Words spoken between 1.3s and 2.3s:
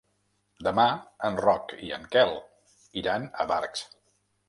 Roc i en